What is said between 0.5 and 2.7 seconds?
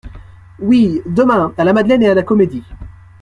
Oui, demain, à la Madeleine et à la Comédie.